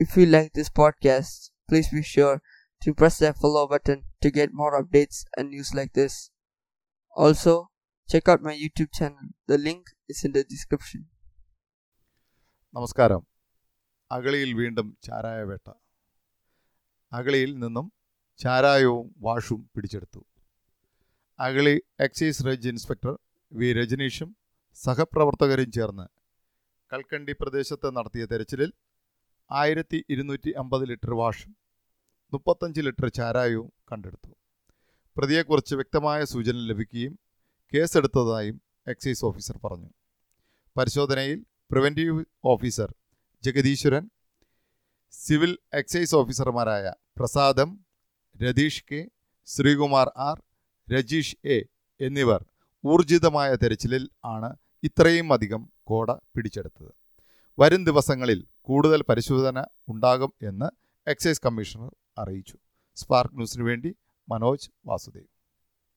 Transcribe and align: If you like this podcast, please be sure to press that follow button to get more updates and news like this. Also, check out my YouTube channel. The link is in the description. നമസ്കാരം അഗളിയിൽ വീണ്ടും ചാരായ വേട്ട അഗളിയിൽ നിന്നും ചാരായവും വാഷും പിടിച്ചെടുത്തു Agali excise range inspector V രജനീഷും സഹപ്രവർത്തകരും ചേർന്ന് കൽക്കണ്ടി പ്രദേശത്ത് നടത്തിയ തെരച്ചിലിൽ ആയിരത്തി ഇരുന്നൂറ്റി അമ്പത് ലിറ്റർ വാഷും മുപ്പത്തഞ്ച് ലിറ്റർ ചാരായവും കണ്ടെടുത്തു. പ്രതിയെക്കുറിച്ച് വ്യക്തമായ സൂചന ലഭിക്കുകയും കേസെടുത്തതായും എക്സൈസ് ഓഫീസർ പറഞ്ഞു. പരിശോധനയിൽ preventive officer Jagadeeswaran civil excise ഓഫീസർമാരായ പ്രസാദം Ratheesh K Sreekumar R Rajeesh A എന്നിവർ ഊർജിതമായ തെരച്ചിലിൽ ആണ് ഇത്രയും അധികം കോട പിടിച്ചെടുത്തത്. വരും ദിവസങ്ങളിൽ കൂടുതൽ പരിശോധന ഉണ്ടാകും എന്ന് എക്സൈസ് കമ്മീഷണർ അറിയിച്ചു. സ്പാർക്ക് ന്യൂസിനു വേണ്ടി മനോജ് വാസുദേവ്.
If 0.00 0.16
you 0.16 0.26
like 0.26 0.52
this 0.52 0.68
podcast, 0.70 1.50
please 1.68 1.88
be 1.90 2.02
sure 2.04 2.40
to 2.82 2.94
press 2.94 3.18
that 3.18 3.36
follow 3.36 3.66
button 3.66 4.02
to 4.22 4.30
get 4.30 4.50
more 4.52 4.80
updates 4.80 5.24
and 5.36 5.50
news 5.50 5.74
like 5.74 5.92
this. 5.92 6.30
Also, 7.16 7.70
check 8.08 8.28
out 8.28 8.40
my 8.40 8.54
YouTube 8.54 8.92
channel. 8.92 9.26
The 9.48 9.58
link 9.58 9.86
is 10.08 10.24
in 10.24 10.32
the 10.32 10.44
description. 10.46 11.02
നമസ്കാരം 12.74 13.22
അഗളിയിൽ 14.10 14.50
വീണ്ടും 14.54 14.88
ചാരായ 15.06 15.40
വേട്ട 15.50 15.66
അഗളിയിൽ 17.12 17.52
നിന്നും 17.62 17.86
ചാരായവും 18.40 19.06
വാഷും 19.18 19.60
പിടിച്ചെടുത്തു 19.74 20.20
Agali 21.38 21.74
excise 22.06 22.44
range 22.48 22.68
inspector 22.72 23.14
V 23.52 23.70
രജനീഷും 23.78 24.30
സഹപ്രവർത്തകരും 24.78 25.70
ചേർന്ന് 25.78 26.06
കൽക്കണ്ടി 26.92 27.34
പ്രദേശത്ത് 27.42 27.90
നടത്തിയ 27.98 28.26
തെരച്ചിലിൽ 28.32 28.70
ആയിരത്തി 29.50 30.04
ഇരുന്നൂറ്റി 30.10 30.50
അമ്പത് 30.50 30.88
ലിറ്റർ 30.88 31.14
വാഷും 31.14 31.56
മുപ്പത്തഞ്ച് 32.32 32.80
ലിറ്റർ 32.80 33.08
ചാരായവും 33.08 33.72
കണ്ടെടുത്തു. 33.92 34.30
പ്രതിയെക്കുറിച്ച് 35.16 35.74
വ്യക്തമായ 35.74 36.24
സൂചന 36.24 36.52
ലഭിക്കുകയും 36.52 37.18
കേസെടുത്തതായും 37.72 38.62
എക്സൈസ് 38.86 39.24
ഓഫീസർ 39.24 39.56
പറഞ്ഞു. 39.64 39.90
പരിശോധനയിൽ 40.76 41.38
preventive 41.70 42.24
officer 42.44 42.94
Jagadeeswaran 43.44 44.10
civil 45.12 45.58
excise 45.74 46.14
ഓഫീസർമാരായ 46.14 46.92
പ്രസാദം 47.18 47.84
Ratheesh 48.42 48.84
K 48.90 49.00
Sreekumar 49.46 50.12
R 50.16 50.42
Rajeesh 50.88 51.36
A 51.44 51.58
എന്നിവർ 52.00 52.44
ഊർജിതമായ 52.84 53.54
തെരച്ചിലിൽ 53.54 54.10
ആണ് 54.24 54.56
ഇത്രയും 54.82 55.32
അധികം 55.32 55.72
കോട 55.82 56.12
പിടിച്ചെടുത്തത്. 56.12 56.92
വരും 57.58 57.84
ദിവസങ്ങളിൽ 57.84 58.46
കൂടുതൽ 58.68 59.02
പരിശോധന 59.02 59.64
ഉണ്ടാകും 59.88 60.32
എന്ന് 60.42 60.66
എക്സൈസ് 61.10 61.40
കമ്മീഷണർ 61.46 61.96
അറിയിച്ചു. 62.18 62.58
സ്പാർക്ക് 62.94 63.34
ന്യൂസിനു 63.34 63.64
വേണ്ടി 63.64 63.96
മനോജ് 64.28 64.70
വാസുദേവ്. 64.86 65.37